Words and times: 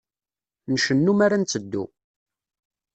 Ncennu 0.71 1.13
mi 1.17 1.23
ara 1.25 1.37
netteddu. 1.41 1.83